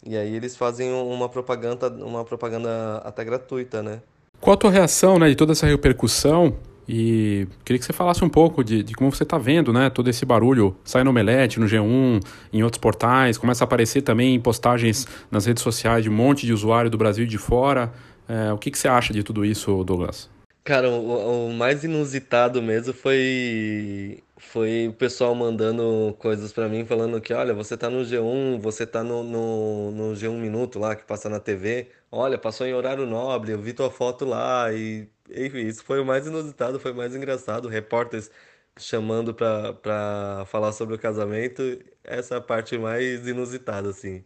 [0.07, 4.01] E aí eles fazem uma propaganda, uma propaganda até gratuita, né?
[4.41, 6.55] Qual a tua reação, né, de toda essa repercussão
[6.87, 9.89] e queria que você falasse um pouco de, de como você está vendo, né?
[9.89, 12.21] Todo esse barulho sai no Omelete, no G1,
[12.53, 16.45] em outros portais, começa a aparecer também em postagens nas redes sociais de um monte
[16.45, 17.91] de usuário do Brasil e de fora.
[18.29, 20.29] É, o que, que você acha de tudo isso, Douglas?
[20.63, 24.23] Cara, o, o mais inusitado mesmo foi
[24.55, 28.87] foi o pessoal mandando coisas para mim, falando que, olha, você tá no G1, você
[28.87, 33.05] tá no, no, no, G1 Minuto lá, que passa na TV, olha, passou em horário
[33.05, 36.95] nobre, eu vi tua foto lá, e enfim, isso foi o mais inusitado, foi o
[36.95, 37.69] mais engraçado.
[37.69, 38.31] Repórteres
[38.79, 41.63] chamando pra, pra falar sobre o casamento.
[42.05, 44.25] Essa é parte mais inusitada, assim.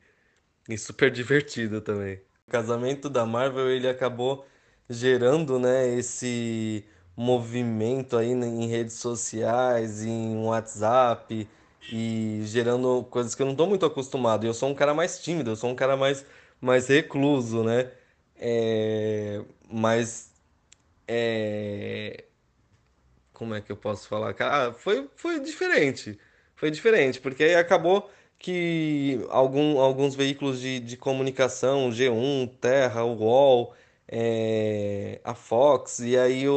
[0.69, 2.17] E super divertida também.
[2.49, 4.47] O casamento da Marvel, ele acabou
[4.91, 6.85] gerando, né, esse
[7.19, 11.49] movimento aí em redes sociais, em WhatsApp
[11.93, 14.47] e gerando coisas que eu não estou muito acostumado.
[14.47, 16.25] Eu sou um cara mais tímido, eu sou um cara mais,
[16.61, 17.91] mais recluso, né?
[18.37, 20.33] É, mas
[21.09, 22.25] é...
[23.33, 24.35] Como é que eu posso falar?
[24.41, 26.19] Ah, foi, foi diferente.
[26.55, 33.75] Foi diferente, porque aí acabou que algum, alguns veículos de, de comunicação, G1, Terra, UOL,
[34.09, 36.55] é, a Fox, e aí o,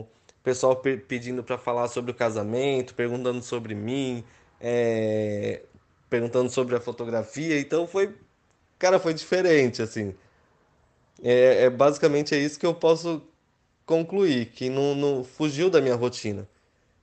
[0.00, 0.06] o
[0.42, 4.24] pessoal pedindo para falar sobre o casamento, perguntando sobre mim,
[4.60, 5.62] é,
[6.10, 8.14] perguntando sobre a fotografia, então foi,
[8.78, 10.14] cara, foi diferente, assim.
[11.22, 13.22] É, é basicamente é isso que eu posso
[13.86, 16.48] concluir que não, não fugiu da minha rotina.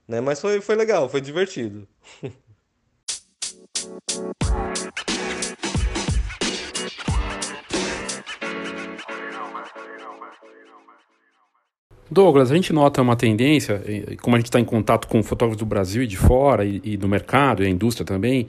[0.08, 0.22] né?
[0.22, 1.88] Mas foi, foi legal, foi divertido.
[12.12, 13.82] Douglas, a gente nota uma tendência,
[14.22, 16.98] como a gente está em contato com fotógrafos do Brasil e de fora, e, e
[16.98, 18.48] do mercado e a indústria também,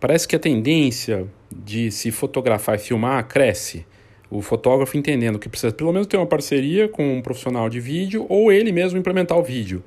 [0.00, 3.86] parece que a tendência de se fotografar e filmar cresce.
[4.30, 8.26] O fotógrafo entendendo que precisa pelo menos ter uma parceria com um profissional de vídeo
[8.28, 9.84] ou ele mesmo implementar o vídeo.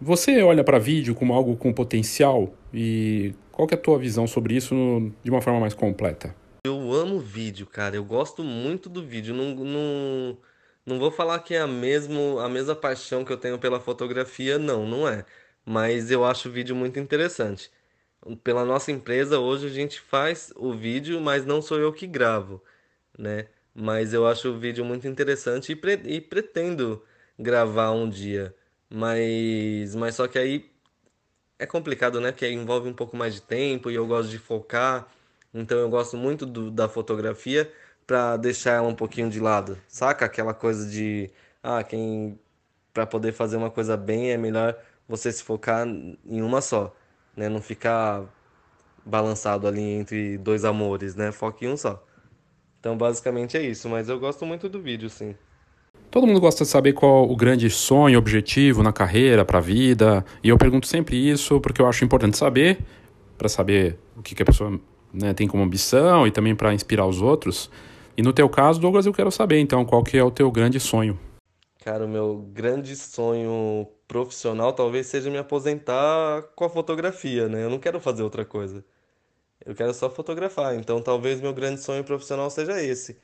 [0.00, 4.54] Você olha para vídeo como algo com potencial e qual é a tua visão sobre
[4.54, 6.34] isso no, de uma forma mais completa?
[6.64, 7.96] Eu amo vídeo, cara.
[7.96, 9.34] Eu gosto muito do vídeo.
[9.34, 10.36] Não, não,
[10.88, 14.58] não vou falar que é a, mesmo, a mesma paixão que eu tenho pela fotografia,
[14.58, 15.24] não, não é.
[15.64, 17.70] Mas eu acho o vídeo muito interessante.
[18.44, 22.62] Pela nossa empresa, hoje a gente faz o vídeo, mas não sou eu que gravo,
[23.18, 23.48] né?
[23.74, 27.04] Mas eu acho o vídeo muito interessante e, pre e pretendo
[27.38, 28.54] gravar um dia.
[28.90, 30.70] Mas, mas só que aí
[31.58, 32.32] é complicado, né?
[32.32, 35.08] Porque envolve um pouco mais de tempo e eu gosto de focar.
[35.52, 37.72] Então eu gosto muito do, da fotografia,
[38.08, 39.76] para deixar ela um pouquinho de lado.
[39.86, 41.30] Saca aquela coisa de
[41.62, 42.38] ah, quem
[42.94, 44.74] para poder fazer uma coisa bem é melhor
[45.06, 46.96] você se focar em uma só,
[47.36, 47.50] né?
[47.50, 48.24] Não ficar
[49.04, 51.30] balançado ali entre dois amores, né?
[51.30, 52.02] Foque em um só.
[52.80, 55.34] Então, basicamente é isso, mas eu gosto muito do vídeo, sim.
[56.10, 60.24] Todo mundo gosta de saber qual o grande sonho, objetivo na carreira, para a vida,
[60.42, 62.78] e eu pergunto sempre isso porque eu acho importante saber,
[63.36, 64.80] para saber o que, que a pessoa
[65.12, 67.70] né, tem como ambição e também para inspirar os outros.
[68.18, 70.80] E no teu caso, Douglas, eu quero saber então qual que é o teu grande
[70.80, 71.16] sonho.
[71.78, 77.62] Cara, o meu grande sonho profissional talvez seja me aposentar com a fotografia, né?
[77.62, 78.84] Eu não quero fazer outra coisa.
[79.64, 80.74] Eu quero só fotografar.
[80.74, 83.16] Então talvez meu grande sonho profissional seja esse.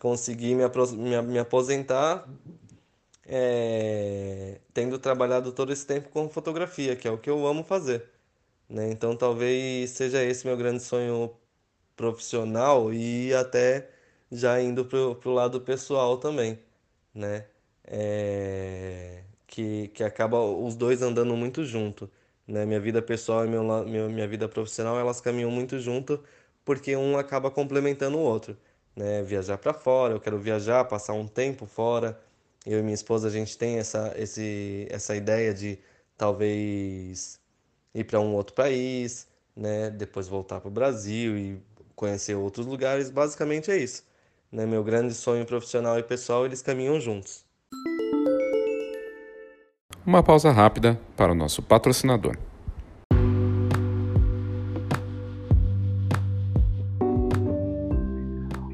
[0.00, 0.64] Conseguir me,
[0.96, 2.26] me, me aposentar
[3.26, 8.08] é, tendo trabalhado todo esse tempo com fotografia, que é o que eu amo fazer.
[8.70, 8.90] Né?
[8.90, 11.30] Então talvez seja esse meu grande sonho
[11.94, 13.99] profissional e até
[14.30, 16.58] já indo pro, pro lado pessoal também,
[17.14, 17.46] né?
[17.84, 22.10] É, que, que acaba os dois andando muito junto,
[22.46, 22.64] né?
[22.66, 26.22] Minha vida pessoal e meu, meu, minha vida profissional, elas caminham muito junto
[26.64, 28.56] porque um acaba complementando o outro,
[28.94, 29.22] né?
[29.22, 32.20] Viajar para fora, eu quero viajar, passar um tempo fora.
[32.66, 35.78] Eu e minha esposa, a gente tem essa, esse, essa ideia de
[36.16, 37.40] talvez
[37.94, 39.90] ir para um outro país, né?
[39.90, 41.62] Depois voltar para o Brasil e
[41.96, 43.10] conhecer outros lugares.
[43.10, 44.09] Basicamente é isso
[44.52, 47.44] né, meu grande sonho profissional e pessoal, eles caminham juntos.
[50.04, 52.36] Uma pausa rápida para o nosso patrocinador.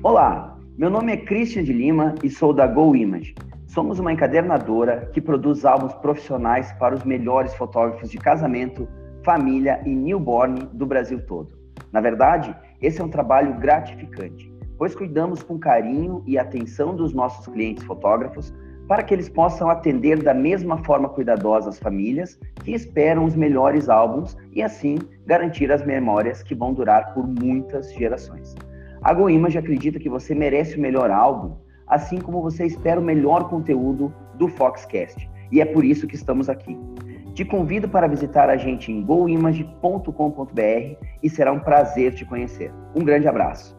[0.03, 3.35] Olá, meu nome é Christian de Lima e sou da Go Image.
[3.67, 8.89] Somos uma encadernadora que produz álbuns profissionais para os melhores fotógrafos de casamento,
[9.23, 11.59] família e newborn do Brasil todo.
[11.93, 17.47] Na verdade, esse é um trabalho gratificante pois cuidamos com carinho e atenção dos nossos
[17.47, 18.53] clientes fotógrafos
[18.89, 23.89] para que eles possam atender da mesma forma cuidadosa as famílias que esperam os melhores
[23.89, 28.55] álbuns e assim garantir as memórias que vão durar por muitas gerações.
[29.03, 33.49] A GoImage acredita que você merece o melhor álbum, assim como você espera o melhor
[33.49, 36.79] conteúdo do Foxcast, e é por isso que estamos aqui.
[37.35, 42.73] Te convido para visitar a gente em goimage.com.br e será um prazer te conhecer.
[42.95, 43.76] Um grande abraço.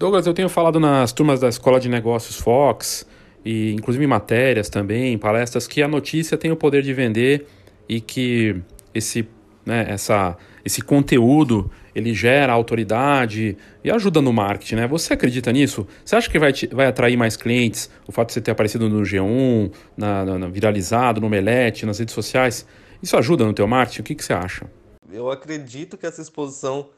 [0.00, 3.06] Douglas, eu tenho falado nas turmas da Escola de Negócios Fox,
[3.44, 7.46] e inclusive em matérias também, em palestras, que a notícia tem o poder de vender
[7.86, 8.56] e que
[8.94, 9.28] esse,
[9.62, 14.86] né, essa, esse conteúdo ele gera autoridade e ajuda no marketing, né?
[14.86, 15.86] Você acredita nisso?
[16.02, 18.88] Você acha que vai, te, vai atrair mais clientes o fato de você ter aparecido
[18.88, 22.66] no G1, na, na, na viralizado, no Melete, nas redes sociais?
[23.02, 24.00] Isso ajuda no teu marketing?
[24.00, 24.64] O que, que você acha?
[25.12, 26.88] Eu acredito que essa exposição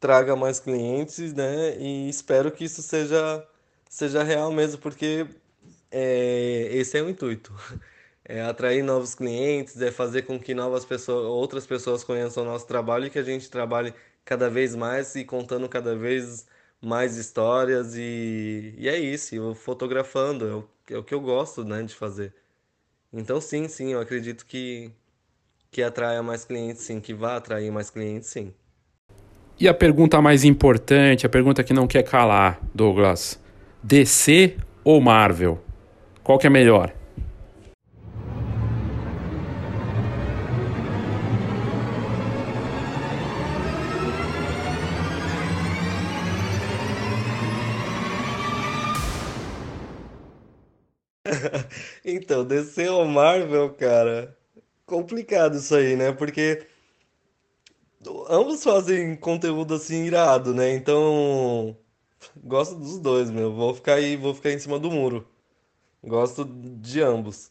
[0.00, 1.76] traga mais clientes, né?
[1.78, 3.46] E espero que isso seja,
[3.88, 5.26] seja real mesmo, porque
[5.90, 7.52] é, esse é o intuito.
[8.30, 12.66] É atrair novos clientes, é fazer com que novas pessoas, outras pessoas conheçam o nosso
[12.66, 13.94] trabalho e que a gente trabalhe
[14.24, 16.46] cada vez mais e contando cada vez
[16.80, 21.64] mais histórias e, e é isso, eu fotografando, é o, é o que eu gosto
[21.64, 22.34] né, de fazer.
[23.12, 24.90] Então sim, sim, eu acredito que,
[25.70, 28.54] que atraia mais clientes sim, que vá atrair mais clientes sim.
[29.60, 33.40] E a pergunta mais importante, a pergunta que não quer calar, Douglas:
[33.82, 35.60] DC ou Marvel?
[36.22, 36.92] Qual que é melhor?
[52.04, 54.36] Então, descer ao Marvel, cara,
[54.86, 56.12] complicado isso aí, né?
[56.12, 56.62] Porque
[58.28, 60.74] ambos fazem conteúdo assim irado, né?
[60.74, 61.76] Então,
[62.42, 63.52] gosto dos dois, meu.
[63.52, 65.26] Vou ficar aí, vou ficar em cima do muro.
[66.02, 67.50] Gosto de ambos.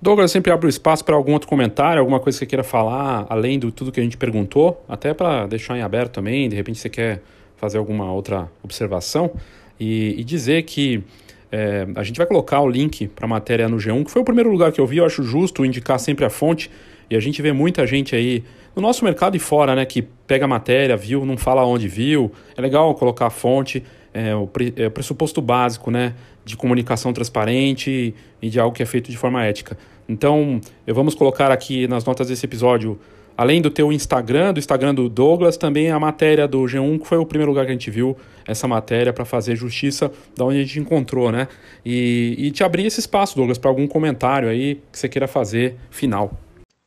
[0.00, 3.58] Douglas, sempre abre espaço para algum outro comentário, alguma coisa que você queira falar, além
[3.58, 6.88] de tudo que a gente perguntou, até para deixar em aberto também, de repente você
[6.88, 7.20] quer
[7.58, 9.30] fazer alguma outra observação
[9.78, 11.02] e, e dizer que
[11.50, 14.24] é, a gente vai colocar o link para a matéria no G1, que foi o
[14.24, 16.70] primeiro lugar que eu vi, eu acho justo indicar sempre a fonte,
[17.10, 18.44] e a gente vê muita gente aí
[18.76, 22.30] no nosso mercado e fora, né, que pega a matéria, viu, não fala onde viu,
[22.56, 23.82] é legal colocar a fonte,
[24.12, 28.86] é o, é o pressuposto básico, né, de comunicação transparente e de algo que é
[28.86, 29.76] feito de forma ética.
[30.08, 32.98] Então, vamos colocar aqui nas notas desse episódio,
[33.38, 37.18] além do teu Instagram, do Instagram do Douglas, também a matéria do G1, que foi
[37.18, 40.64] o primeiro lugar que a gente viu essa matéria para fazer justiça da onde a
[40.64, 41.46] gente encontrou, né?
[41.84, 45.76] E, e te abrir esse espaço, Douglas, para algum comentário aí que você queira fazer
[45.88, 46.32] final.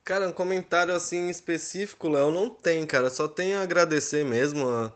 [0.04, 3.10] Cara, um comentário assim específico, Léo, não tem, cara.
[3.10, 4.92] Só tenho a agradecer mesmo a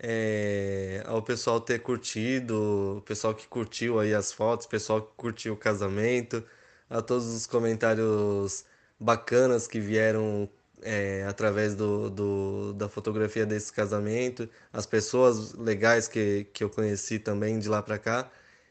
[0.00, 5.10] é, ao pessoal ter curtido, o pessoal que curtiu aí as fotos, o pessoal que
[5.16, 6.44] curtiu o casamento,
[6.88, 8.64] a todos os comentários
[9.00, 10.48] bacanas que vieram
[10.82, 17.18] é, através do, do, da fotografia desse casamento, as pessoas legais que, que eu conheci
[17.18, 18.30] também de lá para cá.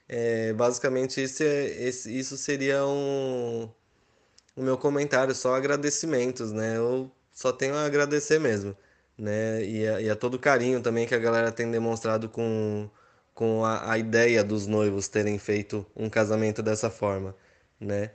[0.10, 3.70] É, basicamente, esse, é, esse, isso seria um,
[4.56, 6.78] o meu comentário, só agradecimentos, né?
[6.78, 8.76] Eu só tenho a agradecer mesmo
[9.18, 9.64] né?
[9.64, 12.90] E a, e a todo o carinho também que a galera tem demonstrado com,
[13.34, 17.36] com a, a ideia dos noivos terem feito um casamento dessa forma,
[17.80, 18.12] né?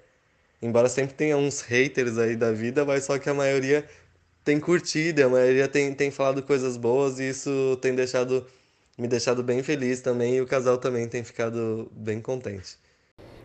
[0.63, 3.85] Embora sempre tenha uns haters aí da vida, mas só que a maioria
[4.45, 8.47] tem curtido, a maioria tem, tem falado coisas boas e isso tem deixado
[8.97, 12.77] me deixado bem feliz também e o casal também tem ficado bem contente.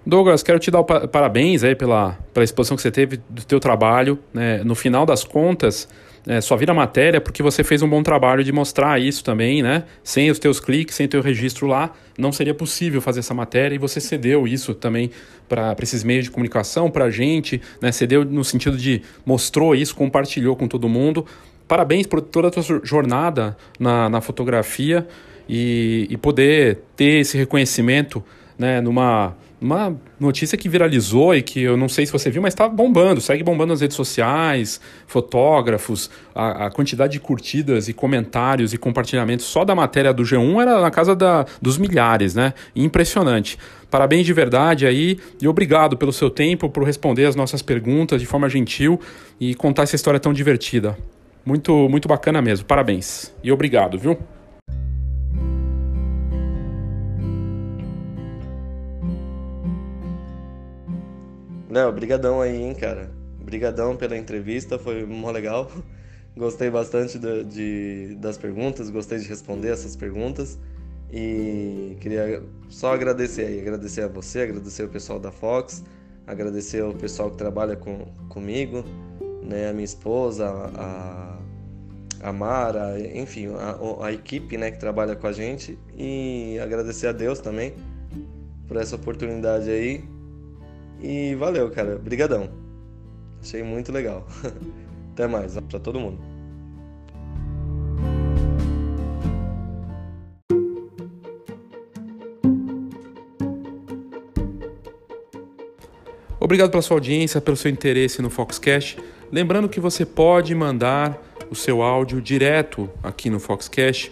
[0.05, 4.19] Douglas, quero te dar parabéns aí pela, pela exposição que você teve do teu trabalho.
[4.33, 4.63] Né?
[4.63, 5.87] No final das contas,
[6.27, 9.85] é, só vira matéria porque você fez um bom trabalho de mostrar isso também, né?
[10.03, 13.77] Sem os teus cliques, sem teu registro lá, não seria possível fazer essa matéria e
[13.77, 15.09] você cedeu isso também
[15.47, 17.93] para esses meios de comunicação, para a gente, né?
[17.93, 21.25] Cedeu no sentido de mostrou isso, compartilhou com todo mundo.
[21.65, 25.07] Parabéns por toda a tua jornada na, na fotografia
[25.47, 28.21] e, e poder ter esse reconhecimento
[28.59, 32.53] né, numa uma notícia que viralizou e que eu não sei se você viu, mas
[32.53, 38.73] está bombando, segue bombando nas redes sociais, fotógrafos, a, a, quantidade de curtidas e comentários
[38.73, 42.53] e compartilhamentos só da matéria do G1 era na casa da, dos milhares, né?
[42.75, 43.57] Impressionante.
[43.89, 48.27] Parabéns de verdade aí e obrigado pelo seu tempo, por responder as nossas perguntas de
[48.27, 48.99] forma gentil
[49.39, 50.95] e contar essa história tão divertida.
[51.43, 52.65] Muito, muito bacana mesmo.
[52.65, 53.33] Parabéns.
[53.41, 54.17] E obrigado, viu?
[61.69, 63.11] Léo, brigadão aí, hein, cara.
[63.43, 65.69] Brigadão pela entrevista, foi mó legal.
[66.35, 70.59] Gostei bastante de, de, das perguntas, gostei de responder essas perguntas.
[71.11, 75.83] E queria só agradecer aí, agradecer a você, agradecer o pessoal da Fox,
[76.27, 78.83] agradecer o pessoal que trabalha com, comigo,
[79.41, 81.39] né, a minha esposa, a,
[82.21, 87.13] a Mara, enfim, a, a equipe né, que trabalha com a gente e agradecer a
[87.13, 87.73] Deus também
[88.67, 90.03] por essa oportunidade aí
[91.01, 91.97] e valeu, cara.
[91.97, 92.49] Brigadão.
[93.41, 94.27] Achei muito legal.
[95.13, 96.19] Até mais, para todo mundo.
[106.39, 108.97] Obrigado pela sua audiência, pelo seu interesse no Foxcast.
[109.31, 114.11] Lembrando que você pode mandar o seu áudio direto aqui no Foxcast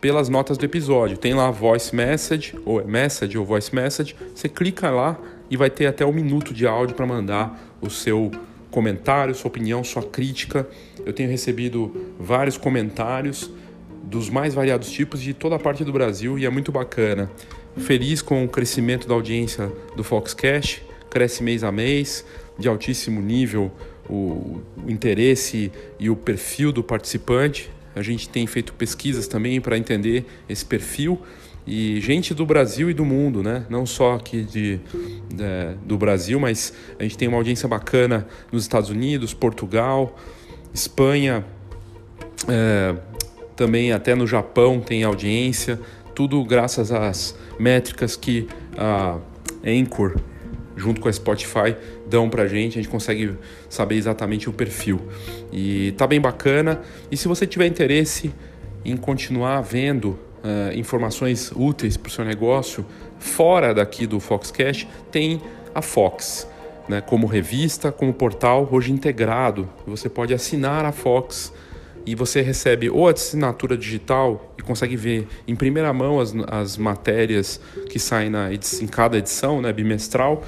[0.00, 1.16] pelas notas do episódio.
[1.16, 4.16] Tem lá voice message, ou é message ou voice message.
[4.34, 5.18] Você clica lá
[5.50, 8.30] e vai ter até um minuto de áudio para mandar o seu
[8.70, 10.66] comentário, sua opinião, sua crítica.
[11.04, 13.50] Eu tenho recebido vários comentários
[14.04, 17.30] dos mais variados tipos de toda a parte do Brasil e é muito bacana.
[17.76, 22.24] Feliz com o crescimento da audiência do Foxcast, cresce mês a mês,
[22.58, 23.72] de altíssimo nível
[24.08, 27.70] o, o interesse e o perfil do participante.
[27.94, 31.20] A gente tem feito pesquisas também para entender esse perfil
[31.70, 33.64] e gente do Brasil e do mundo, né?
[33.70, 34.80] Não só aqui de,
[35.28, 40.18] de, do Brasil, mas a gente tem uma audiência bacana nos Estados Unidos, Portugal,
[40.74, 41.44] Espanha,
[42.48, 42.96] é,
[43.54, 45.78] também até no Japão tem audiência,
[46.12, 49.18] tudo graças às métricas que a
[49.64, 50.16] Anchor,
[50.74, 53.36] junto com a Spotify, dão pra gente, a gente consegue
[53.68, 55.00] saber exatamente o perfil.
[55.52, 56.80] E tá bem bacana.
[57.12, 58.32] E se você tiver interesse
[58.84, 62.84] em continuar vendo uh, informações úteis para o seu negócio
[63.18, 65.40] fora daqui do Foxcast, tem
[65.74, 66.48] a Fox.
[66.88, 69.68] Né, como revista, como portal, hoje integrado.
[69.86, 71.52] Você pode assinar a Fox
[72.04, 76.76] e você recebe ou a assinatura digital e consegue ver em primeira mão as, as
[76.76, 80.42] matérias que saem na em cada edição, né, bimestral,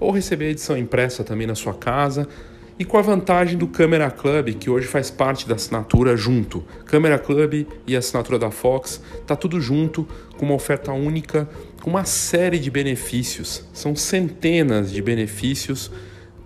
[0.00, 2.26] ou receber a edição impressa também na sua casa
[2.78, 6.64] e com a vantagem do Camera Club, que hoje faz parte da assinatura junto.
[6.86, 10.06] Camera Club e a assinatura da Fox, tá tudo junto,
[10.36, 11.48] com uma oferta única,
[11.82, 13.64] com uma série de benefícios.
[13.72, 15.90] São centenas de benefícios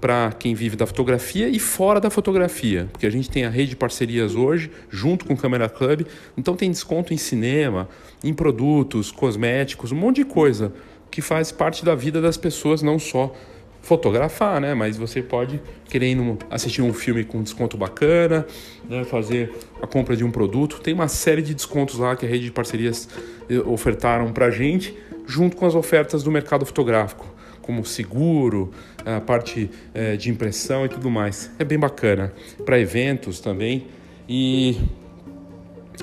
[0.01, 3.70] para quem vive da fotografia e fora da fotografia, porque a gente tem a rede
[3.70, 6.07] de parcerias hoje, junto com o Camera Club,
[6.37, 7.89] então tem desconto em cinema,
[8.22, 10.72] em produtos, cosméticos, um monte de coisa
[11.11, 13.35] que faz parte da vida das pessoas, não só
[13.83, 14.74] fotografar, né?
[14.74, 16.16] Mas você pode querer
[16.51, 18.47] assistir um filme com desconto bacana,
[18.89, 19.05] né?
[19.05, 20.81] fazer a compra de um produto.
[20.81, 23.09] Tem uma série de descontos lá que a rede de parcerias
[23.49, 27.26] eh, ofertaram para gente, junto com as ofertas do mercado fotográfico,
[27.62, 28.70] como seguro,
[29.05, 31.51] a parte é, de impressão e tudo mais.
[31.59, 32.33] É bem bacana
[32.64, 33.87] para eventos também.
[34.29, 34.76] E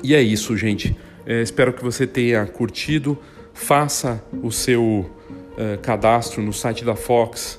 [0.02, 0.96] e é isso, gente.
[1.24, 3.18] É, espero que você tenha curtido.
[3.54, 7.58] Faça o seu uh, cadastro no site da Fox